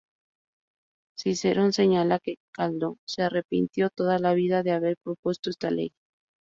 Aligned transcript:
Cicerón 1.21 1.73
señala 1.73 2.17
que 2.17 2.39
Caldo 2.51 2.97
se 3.05 3.21
arrepintió 3.21 3.91
toda 3.91 4.17
la 4.17 4.33
vida 4.33 4.63
de 4.63 4.71
haber 4.71 4.97
propuesto 4.97 5.51
esta 5.51 5.69
ley. 5.69 5.93